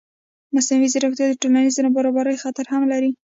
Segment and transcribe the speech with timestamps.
[0.55, 3.11] مصنوعي ځیرکتیا د ټولنیز نابرابرۍ خطر هم لري.